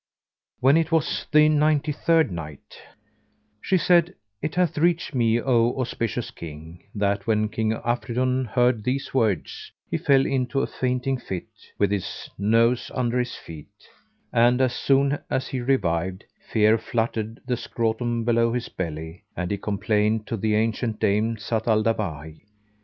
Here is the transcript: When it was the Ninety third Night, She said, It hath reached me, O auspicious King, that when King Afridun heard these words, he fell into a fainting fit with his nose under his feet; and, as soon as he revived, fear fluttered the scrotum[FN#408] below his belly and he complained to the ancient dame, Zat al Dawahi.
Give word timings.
When 0.61 0.77
it 0.77 0.91
was 0.91 1.27
the 1.31 1.47
Ninety 1.47 1.91
third 1.91 2.31
Night, 2.31 2.75
She 3.61 3.77
said, 3.77 4.15
It 4.41 4.55
hath 4.55 4.79
reached 4.79 5.13
me, 5.13 5.39
O 5.39 5.79
auspicious 5.79 6.31
King, 6.31 6.81
that 6.95 7.27
when 7.27 7.49
King 7.49 7.73
Afridun 7.73 8.45
heard 8.47 8.83
these 8.83 9.13
words, 9.13 9.71
he 9.91 9.99
fell 9.99 10.25
into 10.25 10.61
a 10.63 10.65
fainting 10.65 11.19
fit 11.19 11.45
with 11.77 11.91
his 11.91 12.31
nose 12.39 12.89
under 12.95 13.19
his 13.19 13.35
feet; 13.35 13.67
and, 14.33 14.59
as 14.59 14.73
soon 14.73 15.19
as 15.29 15.49
he 15.49 15.61
revived, 15.61 16.23
fear 16.51 16.79
fluttered 16.79 17.39
the 17.45 17.53
scrotum[FN#408] 17.55 18.25
below 18.25 18.53
his 18.53 18.69
belly 18.69 19.25
and 19.37 19.51
he 19.51 19.57
complained 19.57 20.25
to 20.25 20.35
the 20.35 20.55
ancient 20.55 20.99
dame, 20.99 21.37
Zat 21.37 21.67
al 21.67 21.83
Dawahi. 21.83 22.39